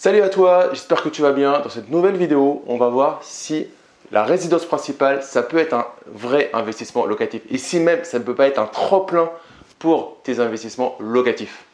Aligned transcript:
Salut 0.00 0.20
à 0.20 0.28
toi, 0.28 0.68
j'espère 0.70 1.02
que 1.02 1.08
tu 1.08 1.22
vas 1.22 1.32
bien. 1.32 1.58
Dans 1.58 1.70
cette 1.70 1.90
nouvelle 1.90 2.16
vidéo, 2.16 2.62
on 2.68 2.76
va 2.76 2.88
voir 2.88 3.18
si 3.24 3.66
la 4.12 4.22
résidence 4.22 4.64
principale, 4.64 5.24
ça 5.24 5.42
peut 5.42 5.58
être 5.58 5.72
un 5.72 5.86
vrai 6.06 6.50
investissement 6.52 7.04
locatif. 7.04 7.42
Et 7.50 7.58
si 7.58 7.80
même 7.80 8.04
ça 8.04 8.20
ne 8.20 8.22
peut 8.22 8.36
pas 8.36 8.46
être 8.46 8.60
un 8.60 8.66
trop-plein 8.66 9.28
pour 9.80 10.18
tes 10.22 10.38
investissements 10.38 10.96
locatifs. 11.00 11.64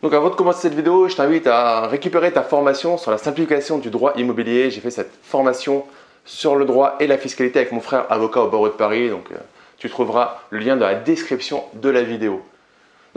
Donc 0.00 0.14
avant 0.14 0.30
de 0.30 0.34
commencer 0.34 0.62
cette 0.62 0.74
vidéo, 0.74 1.06
je 1.08 1.16
t'invite 1.16 1.46
à 1.46 1.86
récupérer 1.86 2.32
ta 2.32 2.42
formation 2.42 2.96
sur 2.96 3.10
la 3.10 3.18
simplification 3.18 3.76
du 3.76 3.90
droit 3.90 4.14
immobilier. 4.16 4.70
J'ai 4.70 4.80
fait 4.80 4.90
cette 4.90 5.12
formation 5.22 5.84
sur 6.24 6.56
le 6.56 6.64
droit 6.64 6.96
et 6.98 7.06
la 7.06 7.18
fiscalité 7.18 7.58
avec 7.58 7.72
mon 7.72 7.80
frère 7.80 8.10
avocat 8.10 8.40
au 8.40 8.48
barreau 8.48 8.68
de 8.68 8.72
Paris. 8.72 9.10
Euh, 9.10 9.16
tu 9.82 9.90
trouveras 9.90 10.38
le 10.50 10.60
lien 10.60 10.76
dans 10.76 10.86
la 10.86 10.94
description 10.94 11.64
de 11.74 11.88
la 11.90 12.04
vidéo. 12.04 12.40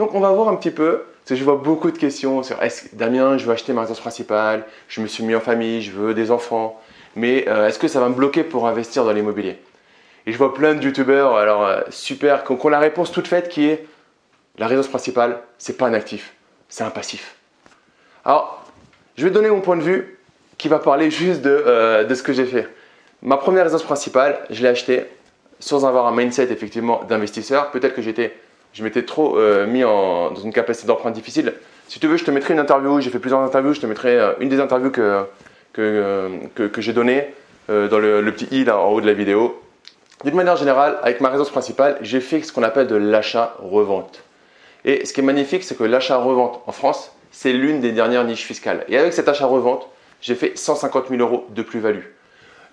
Donc 0.00 0.14
on 0.14 0.18
va 0.18 0.32
voir 0.32 0.48
un 0.48 0.56
petit 0.56 0.72
peu, 0.72 1.04
parce 1.20 1.28
que 1.28 1.34
je 1.36 1.44
vois 1.44 1.54
beaucoup 1.54 1.92
de 1.92 1.96
questions 1.96 2.42
sur 2.42 2.60
est-ce 2.60 2.96
Damien, 2.96 3.38
je 3.38 3.46
veux 3.46 3.52
acheter 3.52 3.72
ma 3.72 3.82
résidence 3.82 4.00
principale, 4.00 4.64
je 4.88 5.00
me 5.00 5.06
suis 5.06 5.22
mis 5.22 5.36
en 5.36 5.40
famille, 5.40 5.80
je 5.80 5.92
veux 5.92 6.12
des 6.12 6.32
enfants, 6.32 6.82
mais 7.14 7.44
euh, 7.46 7.68
est-ce 7.68 7.78
que 7.78 7.86
ça 7.86 8.00
va 8.00 8.08
me 8.08 8.14
bloquer 8.14 8.42
pour 8.42 8.66
investir 8.66 9.04
dans 9.04 9.12
l'immobilier? 9.12 9.60
Et 10.26 10.32
je 10.32 10.38
vois 10.38 10.52
plein 10.54 10.74
de 10.74 10.82
youtubeurs, 10.82 11.36
alors 11.36 11.64
euh, 11.64 11.82
super, 11.90 12.42
qui 12.42 12.50
ont 12.50 12.68
la 12.68 12.80
réponse 12.80 13.12
toute 13.12 13.28
faite 13.28 13.48
qui 13.48 13.68
est 13.68 13.86
la 14.58 14.66
résidence 14.66 14.88
principale, 14.88 15.38
c'est 15.58 15.76
pas 15.76 15.86
un 15.86 15.94
actif, 15.94 16.34
c'est 16.68 16.82
un 16.82 16.90
passif. 16.90 17.36
Alors, 18.24 18.64
je 19.16 19.22
vais 19.22 19.30
donner 19.30 19.50
mon 19.50 19.60
point 19.60 19.76
de 19.76 19.82
vue 19.82 20.18
qui 20.58 20.66
va 20.66 20.80
parler 20.80 21.12
juste 21.12 21.42
de, 21.42 21.62
euh, 21.64 22.02
de 22.02 22.14
ce 22.16 22.24
que 22.24 22.32
j'ai 22.32 22.44
fait. 22.44 22.66
Ma 23.22 23.36
première 23.36 23.62
résidence 23.62 23.84
principale, 23.84 24.40
je 24.50 24.62
l'ai 24.62 24.68
achetée 24.68 25.06
sans 25.60 25.84
avoir 25.86 26.06
un 26.06 26.14
mindset 26.14 26.48
effectivement 26.50 27.02
d'investisseur. 27.08 27.70
Peut-être 27.70 27.94
que 27.94 28.02
j'étais, 28.02 28.34
je 28.72 28.82
m'étais 28.82 29.04
trop 29.04 29.38
euh, 29.38 29.66
mis 29.66 29.82
dans 29.82 30.34
une 30.34 30.52
capacité 30.52 30.86
d'emprunt 30.86 31.10
difficile. 31.10 31.54
Si 31.88 32.00
tu 32.00 32.06
veux, 32.06 32.16
je 32.16 32.24
te 32.24 32.30
mettrai 32.30 32.54
une 32.54 32.60
interview. 32.60 33.00
J'ai 33.00 33.10
fait 33.10 33.18
plusieurs 33.18 33.40
interviews. 33.40 33.72
Je 33.72 33.80
te 33.80 33.86
mettrai 33.86 34.18
euh, 34.18 34.32
une 34.40 34.48
des 34.48 34.60
interviews 34.60 34.90
que, 34.90 35.24
que, 35.72 35.80
euh, 35.82 36.28
que, 36.54 36.80
j'ai 36.80 36.92
données 36.92 37.32
dans 37.68 37.98
le, 37.98 38.30
petit 38.32 38.48
i 38.50 38.64
là, 38.64 38.78
en 38.78 38.90
haut 38.90 39.00
de 39.00 39.06
la 39.06 39.12
vidéo. 39.12 39.60
D'une 40.24 40.34
manière 40.34 40.56
générale, 40.56 40.98
avec 41.02 41.20
ma 41.20 41.28
résidence 41.28 41.50
principale, 41.50 41.98
j'ai 42.00 42.20
fait 42.20 42.40
ce 42.42 42.52
qu'on 42.52 42.62
appelle 42.62 42.86
de 42.86 42.96
l'achat-revente. 42.96 44.22
Et 44.84 45.04
ce 45.04 45.12
qui 45.12 45.20
est 45.20 45.24
magnifique, 45.24 45.64
c'est 45.64 45.76
que 45.76 45.84
l'achat-revente 45.84 46.62
en 46.66 46.72
France, 46.72 47.12
c'est 47.32 47.52
l'une 47.52 47.80
des 47.80 47.92
dernières 47.92 48.24
niches 48.24 48.44
fiscales. 48.44 48.84
Et 48.88 48.96
avec 48.96 49.12
cet 49.12 49.28
achat-revente, 49.28 49.88
j'ai 50.22 50.34
fait 50.34 50.56
150 50.56 51.08
000 51.08 51.20
euros 51.20 51.46
de 51.50 51.62
plus-value. 51.62 52.04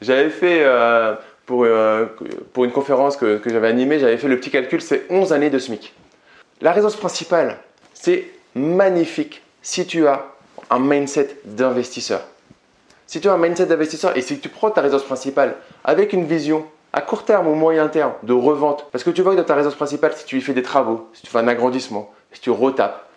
J'avais 0.01 0.29
fait 0.29 0.63
pour, 1.45 1.63
euh, 1.63 2.05
pour 2.53 2.65
une 2.65 2.71
conférence 2.71 3.17
que, 3.17 3.37
que 3.37 3.49
j'avais 3.49 3.67
animée, 3.67 3.99
j'avais 3.99 4.17
fait 4.17 4.27
le 4.27 4.37
petit 4.37 4.51
calcul, 4.51 4.81
c'est 4.81 5.05
11 5.09 5.33
années 5.33 5.49
de 5.49 5.59
SMIC. 5.59 5.93
La 6.61 6.71
résidence 6.71 6.95
principale, 6.95 7.57
c'est 7.93 8.27
magnifique 8.55 9.41
si 9.61 9.85
tu 9.85 10.07
as 10.07 10.25
un 10.69 10.79
mindset 10.79 11.37
d'investisseur. 11.45 12.21
Si 13.07 13.19
tu 13.21 13.29
as 13.29 13.33
un 13.33 13.37
mindset 13.37 13.65
d'investisseur 13.65 14.17
et 14.17 14.21
si 14.21 14.39
tu 14.39 14.49
prends 14.49 14.71
ta 14.71 14.81
résidence 14.81 15.03
principale 15.03 15.55
avec 15.83 16.13
une 16.13 16.25
vision 16.25 16.65
à 16.93 17.01
court 17.01 17.25
terme 17.25 17.47
ou 17.47 17.55
moyen 17.55 17.87
terme 17.87 18.13
de 18.23 18.33
revente, 18.33 18.87
parce 18.91 19.03
que 19.03 19.09
tu 19.09 19.21
vois 19.21 19.33
que 19.33 19.37
dans 19.37 19.43
ta 19.43 19.55
résidence 19.55 19.75
principale, 19.75 20.13
si 20.15 20.25
tu 20.25 20.35
lui 20.35 20.41
fais 20.41 20.53
des 20.53 20.63
travaux, 20.63 21.09
si 21.13 21.23
tu 21.23 21.27
fais 21.29 21.39
un 21.39 21.47
agrandissement, 21.47 22.11
si 22.31 22.41
tu 22.41 22.51
retapes, 22.51 23.09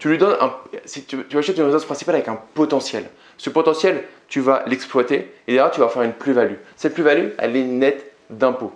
tu 0.00 0.08
lui 0.08 0.16
donnes 0.16 0.36
un, 0.40 0.54
si 0.86 1.04
tu, 1.04 1.18
achètes 1.36 1.58
une 1.58 1.64
résidence 1.64 1.84
principale 1.84 2.14
avec 2.16 2.28
un 2.28 2.40
potentiel. 2.54 3.04
Ce 3.36 3.50
potentiel, 3.50 4.04
tu 4.28 4.40
vas 4.40 4.64
l'exploiter 4.66 5.30
et 5.46 5.52
derrière, 5.52 5.70
tu 5.70 5.80
vas 5.80 5.88
faire 5.88 6.02
une 6.02 6.14
plus-value. 6.14 6.54
Cette 6.74 6.94
plus-value, 6.94 7.28
elle 7.36 7.54
est 7.54 7.62
nette 7.62 8.10
d'impôts. 8.30 8.72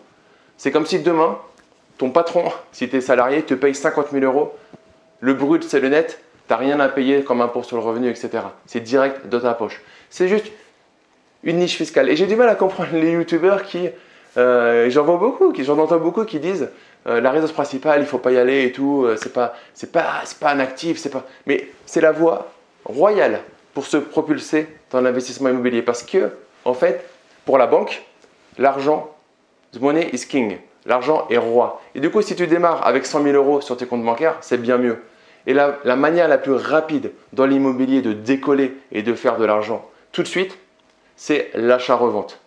C'est 0.59 0.71
comme 0.71 0.85
si 0.85 1.01
demain, 1.01 1.39
ton 1.97 2.11
patron, 2.11 2.53
si 2.73 2.91
tu 2.91 2.97
es 2.97 3.01
salarié, 3.01 3.43
te 3.43 3.55
paye 3.55 3.75
50 3.75 4.11
000 4.13 4.23
euros. 4.23 4.55
Le 5.21 5.33
brut, 5.33 5.65
c'est 5.65 5.81
le 5.81 5.89
net. 5.89 6.21
Tu 6.47 6.53
n'as 6.53 6.59
rien 6.59 6.79
à 6.79 6.91
payer 6.91 7.25
comme 7.25 7.41
impôt 7.41 7.63
sur 7.63 7.79
le 7.79 7.83
revenu, 7.83 8.11
etc. 8.11 8.31
C'est 8.67 8.81
direct 8.81 9.27
dans 9.27 9.41
ta 9.41 9.55
poche. 9.55 9.81
C'est 10.11 10.29
juste 10.29 10.53
une 11.43 11.57
niche 11.57 11.77
fiscale. 11.77 12.11
Et 12.11 12.17
j'ai 12.17 12.27
du 12.27 12.37
mal 12.37 12.51
à 12.51 12.55
comprendre 12.55 12.91
les 12.93 13.13
youtubeurs 13.13 13.63
qui, 13.63 13.89
euh, 14.37 14.91
j'en 14.91 15.05
vois 15.05 15.17
beaucoup, 15.17 15.53
j'en 15.57 15.79
entends 15.79 15.99
beaucoup 15.99 16.25
qui 16.25 16.41
disent 16.41 16.71
euh, 17.07 17.21
la 17.21 17.31
résidence 17.31 17.53
principale, 17.53 18.01
il 18.01 18.07
faut 18.07 18.19
pas 18.19 18.33
y 18.33 18.39
aller 18.39 18.65
et 18.65 18.73
tout, 18.73 19.05
euh, 19.05 19.17
c'est 19.17 19.33
pas, 19.33 19.55
c'est 19.75 19.93
pas, 19.93 20.23
c'est 20.25 20.39
pas 20.39 20.51
un 20.51 20.61
actif, 20.61 20.99
c'est 20.99 21.11
pas, 21.11 21.25
mais 21.47 21.69
c'est 21.87 22.01
la 22.01 22.13
voie 22.13 22.53
royale 22.85 23.41
pour 23.75 23.87
se 23.87 23.97
propulser 23.97 24.69
dans 24.91 25.01
l'investissement 25.01 25.49
immobilier 25.49 25.83
parce 25.83 26.03
que, 26.03 26.31
en 26.65 26.75
fait, 26.75 27.05
pour 27.45 27.59
la 27.59 27.67
banque, 27.67 28.03
l'argent, 28.59 29.15
the 29.73 29.81
money 29.81 30.09
is 30.13 30.27
king, 30.27 30.59
l'argent 30.87 31.27
est 31.31 31.39
roi. 31.39 31.81
Et 31.95 32.01
du 32.01 32.11
coup, 32.11 32.23
si 32.23 32.35
tu 32.37 32.47
démarres 32.47 32.87
avec 32.87 33.07
100 33.07 33.23
000 33.23 33.35
euros 33.35 33.61
sur 33.61 33.77
tes 33.77 33.87
comptes 33.87 34.05
bancaires, 34.05 34.37
c'est 34.41 34.59
bien 34.59 34.79
mieux. 34.79 35.03
Et 35.47 35.53
la 35.53 35.97
manière 35.97 36.27
la 36.27 36.39
plus 36.39 36.55
rapide 36.55 37.13
dans 37.35 37.45
l'immobilier 37.45 38.01
de 38.01 38.15
décoller 38.15 38.79
et 38.93 39.03
de 39.03 39.13
faire 39.13 39.37
de 39.37 39.45
l'argent 39.45 39.85
tout 40.15 40.23
de 40.23 40.29
suite, 40.29 40.57
c'est 41.17 41.51
l'achat-revente. 41.55 42.41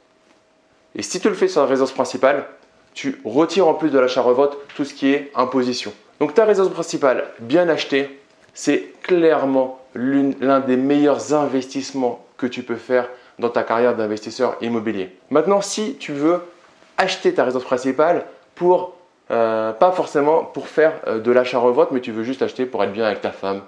Et 0.95 1.01
si 1.01 1.19
tu 1.19 1.29
le 1.29 1.35
fais 1.35 1.47
sur 1.47 1.61
la 1.61 1.67
résidence 1.67 1.91
principale, 1.91 2.45
tu 2.93 3.21
retires 3.23 3.67
en 3.67 3.73
plus 3.73 3.91
de 3.91 3.99
l'achat-revente 3.99 4.57
tout 4.75 4.85
ce 4.85 4.93
qui 4.93 5.11
est 5.13 5.31
imposition. 5.35 5.93
Donc 6.19 6.33
ta 6.33 6.45
résidence 6.45 6.71
principale 6.71 7.25
bien 7.39 7.69
achetée, 7.69 8.19
c'est 8.53 8.93
clairement 9.03 9.79
l'un 9.93 10.59
des 10.59 10.77
meilleurs 10.77 11.33
investissements 11.33 12.25
que 12.37 12.47
tu 12.47 12.63
peux 12.63 12.75
faire 12.75 13.07
dans 13.39 13.49
ta 13.49 13.63
carrière 13.63 13.95
d'investisseur 13.95 14.57
immobilier. 14.61 15.15
Maintenant, 15.29 15.61
si 15.61 15.95
tu 15.95 16.11
veux 16.11 16.41
acheter 16.97 17.33
ta 17.33 17.43
résidence 17.43 17.65
principale 17.65 18.25
pour 18.55 18.95
euh, 19.29 19.73
pas 19.73 19.91
forcément 19.91 20.43
pour 20.43 20.67
faire 20.67 20.93
euh, 21.05 21.19
de 21.19 21.31
l'achat-revente, 21.31 21.91
mais 21.91 22.01
tu 22.01 22.11
veux 22.11 22.23
juste 22.23 22.41
acheter 22.41 22.65
pour 22.65 22.83
être 22.83 22.93
bien 22.93 23.05
avec 23.05 23.21
ta 23.21 23.31
femme, 23.31 23.61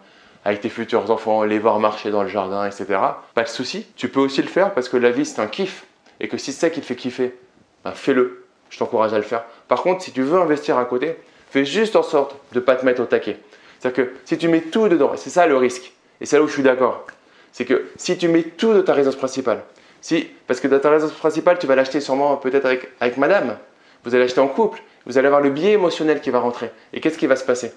avec 0.46 0.62
tes 0.62 0.70
futurs 0.70 1.12
enfants, 1.12 1.44
les 1.44 1.60
voir 1.60 1.80
marcher 1.80 2.12
dans 2.12 2.24
le 2.24 2.30
jardin, 2.30 2.66
etc. 2.66 2.86
Pas 3.34 3.44
de 3.44 3.48
souci. 3.48 3.86
Tu 3.96 4.08
peux 4.08 4.22
aussi 4.22 4.42
le 4.42 4.48
faire 4.48 4.74
parce 4.74 4.90
que 4.90 4.98
la 4.98 5.12
vie 5.12 5.26
c'est 5.26 5.42
un 5.42 5.48
kiff 5.48 5.86
et 6.20 6.28
que 6.28 6.38
si 6.38 6.52
c'est 6.52 6.60
ça 6.60 6.70
qui 6.70 6.82
te 6.82 6.86
fait 6.86 6.96
kiffer, 6.96 7.36
ben 7.84 7.92
fais-le 7.92 8.46
je 8.70 8.78
t'encourage 8.78 9.14
à 9.14 9.18
le 9.18 9.24
faire. 9.24 9.46
Par 9.68 9.82
contre, 9.82 10.04
si 10.04 10.12
tu 10.12 10.22
veux 10.22 10.40
investir 10.40 10.78
à 10.78 10.86
côté, 10.86 11.16
fais 11.50 11.66
juste 11.66 11.96
en 11.96 12.04
sorte 12.04 12.36
de 12.54 12.60
ne 12.60 12.64
pas 12.64 12.76
te 12.76 12.86
mettre 12.86 13.02
au 13.02 13.06
taquet. 13.06 13.38
C'est-à-dire 13.80 14.06
que 14.06 14.12
si 14.26 14.38
tu 14.38 14.48
mets 14.48 14.62
tout 14.62 14.88
dedans, 14.88 15.12
c'est 15.16 15.30
ça 15.30 15.48
le 15.48 15.58
risque, 15.58 15.92
et 16.22 16.26
c'est 16.26 16.38
là 16.38 16.44
où 16.44 16.48
je 16.48 16.54
suis 16.54 16.64
d'accord, 16.64 17.06
c'est 17.52 17.66
que 17.66 17.88
si 17.98 18.18
tu 18.18 18.28
mets 18.28 18.44
tout 18.44 18.74
de 18.74 18.82
ta 18.82 18.94
résidence 18.94 19.16
principale, 19.16 19.64
si, 20.02 20.30
parce 20.48 20.60
que 20.60 20.68
dans 20.68 20.80
ta 20.80 20.90
résidence 20.90 21.16
principale, 21.18 21.60
tu 21.60 21.68
vas 21.68 21.76
l'acheter 21.76 22.00
sûrement 22.00 22.38
peut-être 22.38 22.66
avec, 22.66 22.90
avec 23.00 23.18
madame, 23.18 23.58
vous 24.04 24.14
allez 24.14 24.24
l'acheter 24.24 24.40
en 24.40 24.48
couple, 24.48 24.82
vous 25.06 25.18
allez 25.18 25.28
avoir 25.28 25.42
le 25.42 25.50
biais 25.50 25.74
émotionnel 25.74 26.22
qui 26.22 26.30
va 26.30 26.40
rentrer. 26.40 26.72
Et 26.94 27.02
qu'est-ce 27.02 27.18
qui 27.18 27.28
va 27.28 27.36
se 27.36 27.44
passer? 27.44 27.74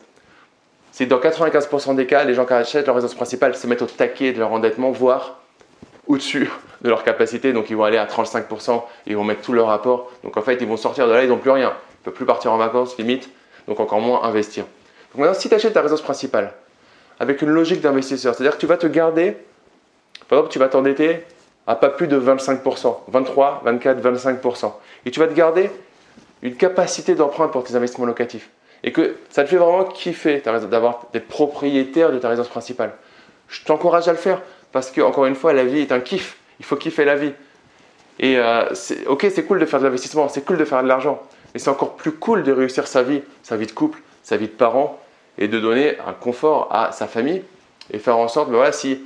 C'est 0.92 1.06
dans 1.06 1.19
95% 1.19 1.94
des 1.94 2.06
cas, 2.06 2.24
les 2.24 2.34
gens 2.34 2.44
qui 2.44 2.53
achètent 2.53 2.86
leur 2.86 2.97
résidence 2.97 3.14
principale 3.14 3.56
se 3.56 3.66
mettent 3.66 3.82
au 3.82 3.86
taquet 3.86 4.32
de 4.32 4.38
leur 4.38 4.53
endettement, 4.53 4.91
voire 4.91 5.41
au-dessus 6.12 6.50
de 6.82 6.88
leur 6.88 7.04
capacité, 7.04 7.52
donc 7.52 7.70
ils 7.70 7.76
vont 7.76 7.84
aller 7.84 7.96
à 7.96 8.04
35%, 8.04 8.82
et 9.06 9.10
ils 9.10 9.16
vont 9.16 9.24
mettre 9.24 9.40
tout 9.40 9.52
leur 9.52 9.68
rapport. 9.68 10.10
Donc 10.22 10.36
en 10.36 10.42
fait, 10.42 10.58
ils 10.60 10.68
vont 10.68 10.76
sortir 10.76 11.08
de 11.08 11.12
là, 11.12 11.22
ils 11.24 11.28
n'ont 11.28 11.38
plus 11.38 11.50
rien. 11.50 11.70
Ils 11.70 12.00
ne 12.00 12.04
peuvent 12.04 12.14
plus 12.14 12.26
partir 12.26 12.52
en 12.52 12.58
vacances, 12.58 12.98
limite, 12.98 13.30
donc 13.66 13.80
encore 13.80 14.00
moins 14.00 14.22
investir. 14.24 14.64
Donc 15.12 15.22
maintenant, 15.22 15.34
si 15.34 15.48
tu 15.48 15.54
achètes 15.54 15.72
ta 15.72 15.80
résidence 15.80 16.02
principale, 16.02 16.52
avec 17.18 17.40
une 17.40 17.50
logique 17.50 17.80
d'investisseur, 17.80 18.34
c'est-à-dire 18.34 18.56
que 18.56 18.60
tu 18.60 18.66
vas 18.66 18.76
te 18.76 18.86
garder, 18.86 19.36
par 20.28 20.38
exemple, 20.38 20.52
tu 20.52 20.58
vas 20.58 20.68
t'endetter 20.68 21.24
à 21.66 21.76
pas 21.76 21.88
plus 21.88 22.08
de 22.08 22.20
25%, 22.20 22.96
23, 23.08 23.62
24, 23.64 24.00
25%. 24.02 24.72
Et 25.06 25.10
tu 25.10 25.20
vas 25.20 25.28
te 25.28 25.34
garder 25.34 25.70
une 26.42 26.56
capacité 26.56 27.14
d'emprunt 27.14 27.48
pour 27.48 27.64
tes 27.64 27.74
investissements 27.76 28.06
locatifs. 28.06 28.50
Et 28.82 28.92
que 28.92 29.16
ça 29.30 29.44
te 29.44 29.48
fait 29.48 29.56
vraiment 29.56 29.84
kiffer 29.84 30.40
d'avoir 30.40 31.06
des 31.12 31.20
propriétaires 31.20 32.10
de 32.10 32.18
ta 32.18 32.28
résidence 32.28 32.48
principale. 32.48 32.92
Je 33.48 33.64
t'encourage 33.64 34.08
à 34.08 34.12
le 34.12 34.18
faire 34.18 34.42
parce 34.72 34.91
que, 34.91 35.00
encore 35.00 35.27
une 35.27 35.34
fois, 35.34 35.53
la 35.53 35.65
vie 35.65 35.81
est 35.81 35.93
un 35.93 36.00
kiff. 36.00 36.38
Il 36.59 36.65
faut 36.65 36.77
kiffer 36.77 37.05
la 37.05 37.16
vie. 37.16 37.33
Et 38.19 38.38
euh, 38.38 38.65
ok, 39.06 39.27
c'est 39.33 39.44
cool 39.44 39.59
de 39.59 39.66
faire 39.66 39.81
de 39.81 39.84
l'investissement, 39.84 40.28
c'est 40.28 40.44
cool 40.44 40.59
de 40.59 40.65
faire 40.65 40.83
de 40.83 40.88
l'argent, 40.88 41.22
mais 41.53 41.60
c'est 41.60 41.71
encore 41.71 41.97
plus 41.97 42.12
cool 42.12 42.43
de 42.43 42.53
réussir 42.53 42.87
sa 42.87 43.03
vie, 43.03 43.22
sa 43.43 43.56
vie 43.56 43.66
de 43.66 43.72
couple, 43.72 44.00
sa 44.22 44.37
vie 44.37 44.47
de 44.47 44.53
parent, 44.53 45.01
et 45.39 45.48
de 45.48 45.59
donner 45.59 45.98
un 46.07 46.13
confort 46.13 46.69
à 46.71 46.92
sa 46.92 47.07
famille 47.07 47.42
et 47.91 47.98
faire 47.98 48.19
en 48.19 48.28
sorte, 48.28 48.48
ben 48.48 48.57
voilà, 48.57 48.72
si. 48.72 49.01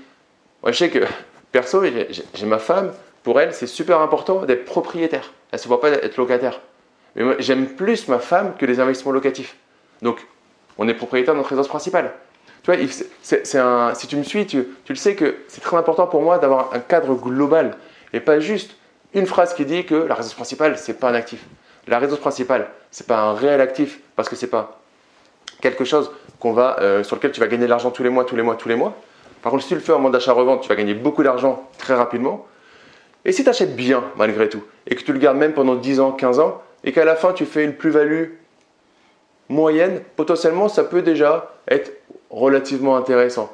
Moi, 0.63 0.73
je 0.73 0.79
sais 0.79 0.91
que 0.91 1.01
perso, 1.53 1.83
j'ai 1.83 2.47
ma 2.47 2.59
femme, 2.59 2.93
pour 3.23 3.41
elle, 3.41 3.55
c'est 3.55 3.67
super 3.67 4.01
important 4.01 4.45
d'être 4.45 4.65
propriétaire. 4.65 5.33
Elle 5.51 5.59
ne 5.59 5.63
se 5.63 5.69
voit 5.69 5.81
pas 5.81 5.91
être 5.91 6.17
locataire. 6.17 6.61
Mais 7.15 7.37
j'aime 7.39 7.67
plus 7.67 8.09
ma 8.09 8.19
femme 8.19 8.55
que 8.59 8.67
les 8.67 8.81
investissements 8.81 9.13
locatifs. 9.13 9.57
Donc, 10.03 10.27
on 10.79 10.87
est 10.89 10.95
propriétaire 10.95 11.35
de 11.35 11.39
notre 11.39 11.49
résidence 11.49 11.69
principale. 11.69 12.13
Tu 12.67 12.73
vois, 12.73 13.63
un, 13.63 13.95
si 13.95 14.09
tu 14.09 14.17
me 14.17 14.25
suis, 14.25 14.45
tu, 14.45 14.67
tu 14.85 14.93
le 14.93 14.97
sais 14.97 15.15
que 15.15 15.37
c'est 15.47 15.61
très 15.61 15.77
important 15.77 16.09
pour 16.09 16.21
moi 16.21 16.39
d'avoir 16.39 16.75
un 16.75 16.81
cadre 16.81 17.15
global 17.15 17.77
et 18.13 18.19
pas 18.19 18.41
juste 18.41 18.75
une 19.15 19.27
phrase 19.27 19.55
qui 19.55 19.65
dit 19.65 19.85
que 19.85 19.95
la 19.95 20.17
résidence 20.17 20.35
principale, 20.35 20.77
c'est 20.77 20.99
pas 20.99 21.11
un 21.11 21.15
actif. 21.15 21.45
La 21.87 22.01
résidence 22.01 22.19
principale, 22.19 22.69
c'est 22.91 23.07
pas 23.07 23.21
un 23.21 23.35
réel 23.35 23.61
actif 23.61 24.01
parce 24.17 24.29
que 24.29 24.35
c'est 24.35 24.49
pas 24.49 24.81
quelque 25.61 25.85
chose 25.85 26.11
qu'on 26.41 26.53
va, 26.53 26.79
euh, 26.81 27.05
sur 27.05 27.15
lequel 27.15 27.31
tu 27.31 27.39
vas 27.39 27.47
gagner 27.47 27.67
de 27.67 27.71
l'argent 27.71 27.93
tous 27.93 28.03
les 28.03 28.11
mois, 28.11 28.25
tous 28.25 28.35
les 28.35 28.43
mois, 28.43 28.57
tous 28.57 28.69
les 28.69 28.75
mois. 28.75 28.95
Par 29.43 29.53
contre, 29.53 29.63
si 29.63 29.69
tu 29.69 29.77
le 29.77 29.81
fais 29.81 29.93
en 29.93 30.01
mode 30.01 30.13
d'achat-revente, 30.13 30.63
tu 30.63 30.69
vas 30.69 30.75
gagner 30.75 30.95
beaucoup 30.95 31.23
d'argent 31.23 31.71
très 31.79 31.95
rapidement. 31.95 32.49
Et 33.25 33.31
si 33.31 33.45
tu 33.45 33.49
achètes 33.49 33.77
bien, 33.77 34.03
malgré 34.17 34.49
tout, 34.49 34.65
et 34.89 34.97
que 34.97 35.03
tu 35.05 35.13
le 35.13 35.21
gardes 35.21 35.37
même 35.37 35.53
pendant 35.53 35.77
10 35.77 36.01
ans, 36.01 36.11
15 36.11 36.41
ans, 36.41 36.61
et 36.83 36.91
qu'à 36.91 37.05
la 37.05 37.15
fin, 37.15 37.33
tu 37.33 37.47
fais 37.47 37.63
une 37.63 37.75
plus-value 37.75 38.31
moyenne, 39.49 40.03
potentiellement, 40.17 40.69
ça 40.69 40.83
peut 40.83 41.03
déjà 41.03 41.55
être 41.69 41.93
relativement 42.31 42.97
intéressant. 42.97 43.53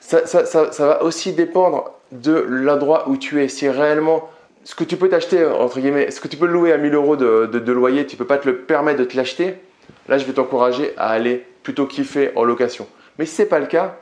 Ça, 0.00 0.42
va 0.78 1.02
aussi 1.02 1.32
dépendre 1.32 1.92
de 2.10 2.32
l'endroit 2.32 3.08
où 3.08 3.16
tu 3.16 3.42
es. 3.42 3.48
Si 3.48 3.68
réellement 3.68 4.28
ce 4.64 4.74
que 4.74 4.84
tu 4.84 4.96
peux 4.96 5.08
t'acheter, 5.08 5.44
entre 5.44 5.80
guillemets, 5.80 6.10
ce 6.10 6.20
que 6.20 6.28
tu 6.28 6.36
peux 6.36 6.46
louer 6.46 6.72
à 6.72 6.78
1000 6.78 6.94
euros 6.94 7.16
de, 7.16 7.72
loyer, 7.72 8.06
tu 8.06 8.16
ne 8.16 8.18
peux 8.18 8.26
pas 8.26 8.38
te 8.38 8.48
le 8.48 8.56
permettre 8.58 8.98
de 8.98 9.04
te 9.04 9.16
l'acheter, 9.16 9.54
là 10.08 10.18
je 10.18 10.24
vais 10.24 10.32
t'encourager 10.32 10.92
à 10.96 11.08
aller 11.08 11.46
plutôt 11.62 11.86
kiffer 11.86 12.32
en 12.36 12.44
location. 12.44 12.86
Mais 13.18 13.26
si 13.26 13.36
ce 13.36 13.42
n'est 13.42 13.48
pas 13.48 13.58
le 13.58 13.66
cas, 13.66 13.96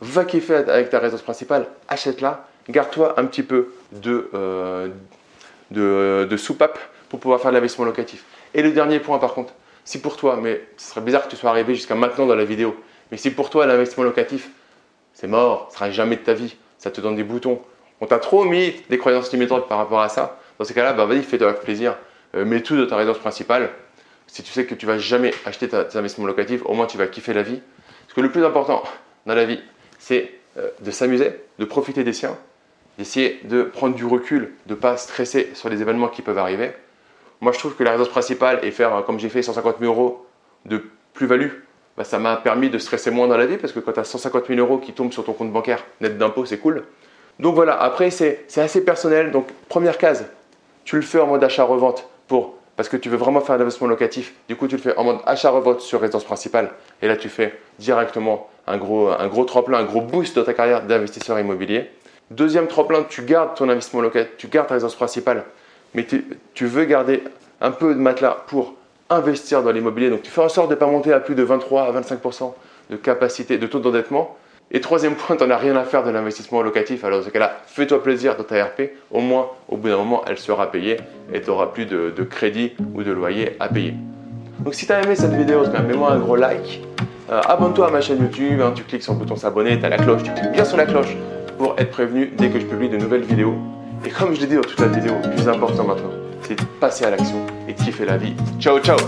va 0.00 0.24
kiffer 0.24 0.56
avec 0.56 0.90
ta 0.90 0.98
résidence 0.98 1.22
principale, 1.22 1.66
achète-la, 1.88 2.46
garde-toi 2.68 3.14
un 3.18 3.24
petit 3.26 3.42
peu 3.42 3.72
de, 3.92 4.28
euh, 4.34 4.88
de, 5.70 6.36
soupape 6.36 6.78
pour 7.08 7.20
pouvoir 7.20 7.40
faire 7.40 7.50
de 7.50 7.56
l'investissement 7.56 7.86
locatif. 7.86 8.24
Et 8.54 8.62
le 8.62 8.72
dernier 8.72 9.00
point 9.00 9.18
par 9.18 9.34
contre, 9.34 9.52
si 9.86 10.02
pour 10.02 10.18
toi, 10.18 10.38
mais 10.42 10.60
ce 10.76 10.90
serait 10.90 11.00
bizarre 11.00 11.24
que 11.24 11.30
tu 11.30 11.36
sois 11.36 11.48
arrivé 11.48 11.74
jusqu'à 11.74 11.94
maintenant 11.94 12.26
dans 12.26 12.34
la 12.34 12.44
vidéo, 12.44 12.76
mais 13.10 13.16
si 13.16 13.30
pour 13.30 13.48
toi 13.48 13.64
l'investissement 13.64 14.04
locatif, 14.04 14.50
c'est 15.14 15.28
mort, 15.28 15.68
ce 15.70 15.76
sera 15.76 15.90
jamais 15.90 16.16
de 16.16 16.20
ta 16.20 16.34
vie, 16.34 16.56
ça 16.76 16.90
te 16.90 17.00
donne 17.00 17.16
des 17.16 17.22
boutons, 17.22 17.62
on 18.00 18.06
t'a 18.06 18.18
trop 18.18 18.44
mis 18.44 18.74
des 18.90 18.98
croyances 18.98 19.32
limitantes 19.32 19.68
par 19.68 19.78
rapport 19.78 20.00
à 20.00 20.10
ça, 20.10 20.38
dans 20.58 20.64
ces 20.64 20.74
cas-là, 20.74 20.92
bah, 20.92 21.06
vas-y, 21.06 21.22
fais-toi 21.22 21.54
plaisir, 21.54 21.96
euh, 22.34 22.44
mets 22.44 22.62
tout 22.62 22.76
dans 22.76 22.86
ta 22.86 22.96
résidence 22.96 23.18
principale. 23.18 23.70
Si 24.26 24.42
tu 24.42 24.52
sais 24.52 24.66
que 24.66 24.74
tu 24.74 24.86
vas 24.86 24.98
jamais 24.98 25.32
acheter 25.44 25.68
tes 25.68 25.76
investissements 25.76 26.26
locatifs, 26.26 26.62
au 26.64 26.74
moins 26.74 26.86
tu 26.86 26.98
vas 26.98 27.06
kiffer 27.06 27.32
la 27.32 27.42
vie. 27.42 27.60
Parce 28.06 28.14
que 28.14 28.20
le 28.20 28.30
plus 28.30 28.44
important 28.44 28.82
dans 29.24 29.34
la 29.34 29.44
vie, 29.44 29.60
c'est 29.98 30.32
euh, 30.58 30.70
de 30.80 30.90
s'amuser, 30.90 31.30
de 31.58 31.64
profiter 31.64 32.02
des 32.02 32.12
siens, 32.12 32.36
d'essayer 32.98 33.40
de 33.44 33.62
prendre 33.62 33.94
du 33.94 34.04
recul, 34.04 34.52
de 34.66 34.74
ne 34.74 34.78
pas 34.78 34.96
stresser 34.96 35.50
sur 35.54 35.68
les 35.68 35.80
événements 35.80 36.08
qui 36.08 36.22
peuvent 36.22 36.38
arriver. 36.38 36.72
Moi, 37.40 37.52
je 37.52 37.58
trouve 37.58 37.74
que 37.74 37.84
la 37.84 37.90
résidence 37.90 38.10
principale 38.10 38.60
et 38.62 38.70
faire, 38.70 38.94
euh, 38.94 39.02
comme 39.02 39.18
j'ai 39.18 39.28
fait, 39.28 39.42
150 39.42 39.76
000 39.80 39.92
euros 39.92 40.26
de 40.64 40.82
plus-value, 41.12 41.50
bah, 41.96 42.04
ça 42.04 42.18
m'a 42.18 42.36
permis 42.36 42.70
de 42.70 42.78
stresser 42.78 43.10
moins 43.10 43.26
dans 43.26 43.36
la 43.36 43.46
vie 43.46 43.56
parce 43.56 43.72
que 43.72 43.80
quand 43.80 43.92
tu 43.92 44.00
as 44.00 44.04
150 44.04 44.46
000 44.46 44.58
euros 44.60 44.78
qui 44.78 44.92
tombent 44.92 45.12
sur 45.12 45.24
ton 45.24 45.32
compte 45.32 45.52
bancaire 45.52 45.84
net 46.00 46.18
d'impôt, 46.18 46.44
c'est 46.44 46.58
cool. 46.58 46.84
Donc 47.38 47.54
voilà, 47.54 47.80
après 47.80 48.10
c'est 48.10 48.46
assez 48.56 48.84
personnel. 48.84 49.30
Donc 49.30 49.48
première 49.68 49.98
case, 49.98 50.26
tu 50.84 50.96
le 50.96 51.02
fais 51.02 51.20
en 51.20 51.26
mode 51.26 51.42
achat-revente 51.42 52.08
pour 52.28 52.54
parce 52.76 52.90
que 52.90 52.96
tu 52.98 53.08
veux 53.08 53.16
vraiment 53.16 53.40
faire 53.40 53.54
un 53.54 53.60
investissement 53.60 53.88
locatif. 53.88 54.34
Du 54.48 54.56
coup, 54.56 54.68
tu 54.68 54.76
le 54.76 54.82
fais 54.82 54.96
en 54.96 55.04
mode 55.04 55.18
achat-revente 55.24 55.80
sur 55.80 56.00
résidence 56.00 56.24
principale. 56.24 56.72
Et 57.00 57.08
là, 57.08 57.16
tu 57.16 57.30
fais 57.30 57.58
directement 57.78 58.50
un 58.66 58.76
gros, 58.76 59.08
un 59.08 59.26
gros 59.28 59.44
tremplin, 59.44 59.78
un 59.78 59.84
gros 59.84 60.02
boost 60.02 60.36
dans 60.36 60.44
ta 60.44 60.52
carrière 60.52 60.82
d'investisseur 60.82 61.38
immobilier. 61.38 61.90
Deuxième 62.30 62.66
tremplin, 62.66 63.04
tu 63.08 63.22
gardes 63.22 63.54
ton 63.54 63.68
investissement 63.70 64.02
locatif, 64.02 64.32
tu 64.36 64.48
gardes 64.48 64.66
ta 64.66 64.74
résidence 64.74 64.96
principale, 64.96 65.44
mais 65.94 66.04
tu, 66.04 66.66
veux 66.66 66.84
garder 66.84 67.22
un 67.60 67.70
peu 67.70 67.94
de 67.94 68.00
matelas 68.00 68.44
pour 68.46 68.74
investir 69.08 69.62
dans 69.62 69.72
l'immobilier. 69.72 70.10
Donc, 70.10 70.22
tu 70.22 70.30
fais 70.30 70.42
en 70.42 70.48
sorte 70.48 70.68
de 70.68 70.74
ne 70.74 70.78
pas 70.78 70.86
monter 70.86 71.12
à 71.12 71.20
plus 71.20 71.34
de 71.34 71.42
23 71.42 71.84
à 71.84 72.00
25% 72.00 72.52
de 72.90 72.96
capacité, 72.96 73.58
de 73.58 73.66
taux 73.66 73.80
d'endettement. 73.80 74.36
Et 74.72 74.80
troisième 74.80 75.14
point, 75.14 75.36
tu 75.36 75.44
n'en 75.44 75.50
as 75.50 75.56
rien 75.56 75.76
à 75.76 75.84
faire 75.84 76.02
de 76.02 76.10
l'investissement 76.10 76.60
locatif. 76.60 77.04
Alors, 77.04 77.20
dans 77.20 77.24
ce 77.24 77.30
cas-là, 77.30 77.60
fais-toi 77.66 78.02
plaisir 78.02 78.36
dans 78.36 78.42
ta 78.42 78.64
RP. 78.64 78.90
Au 79.12 79.20
moins, 79.20 79.48
au 79.68 79.76
bout 79.76 79.88
d'un 79.88 79.96
moment, 79.96 80.24
elle 80.26 80.38
sera 80.38 80.70
payée 80.70 80.96
et 81.32 81.40
tu 81.40 81.50
n'auras 81.50 81.66
plus 81.66 81.86
de, 81.86 82.10
crédit 82.28 82.72
ou 82.94 83.02
de 83.02 83.12
loyer 83.12 83.56
à 83.60 83.68
payer. 83.68 83.94
Donc, 84.58 84.74
si 84.74 84.86
tu 84.86 84.92
as 84.92 85.02
aimé 85.02 85.14
cette 85.14 85.34
vidéo, 85.34 85.62
mets-moi 85.86 86.12
un 86.12 86.18
gros 86.18 86.36
like. 86.36 86.82
Euh, 87.30 87.40
abonne-toi 87.46 87.88
à 87.88 87.90
ma 87.90 88.00
chaîne 88.00 88.20
YouTube. 88.20 88.60
Hein. 88.60 88.72
tu 88.74 88.82
cliques 88.82 89.02
sur 89.02 89.12
le 89.12 89.20
bouton 89.20 89.36
s'abonner, 89.36 89.78
tu 89.78 89.84
as 89.84 89.88
la 89.88 89.98
cloche, 89.98 90.22
tu 90.22 90.32
cliques 90.32 90.52
bien 90.52 90.64
sur 90.64 90.76
la 90.76 90.86
cloche 90.86 91.16
pour 91.58 91.74
être 91.78 91.90
prévenu 91.90 92.32
dès 92.36 92.50
que 92.50 92.60
je 92.60 92.66
publie 92.66 92.88
de 92.88 92.96
nouvelles 92.96 93.22
vidéos. 93.22 93.54
Et 94.04 94.10
comme 94.10 94.34
je 94.34 94.40
l'ai 94.40 94.46
dit 94.46 94.54
dans 94.56 94.62
toute 94.62 94.80
la 94.80 94.88
vidéo, 94.88 95.14
le 95.22 95.30
plus 95.30 95.48
important 95.48 95.84
maintenant, 95.84 96.10
c'est 96.42 96.56
de 96.56 96.64
passer 96.80 97.04
à 97.04 97.10
l'action 97.10 97.44
et 97.68 97.72
de 97.72 97.78
kiffer 97.78 98.04
la 98.04 98.16
vie. 98.16 98.34
Ciao, 98.60 98.78
ciao 98.80 98.98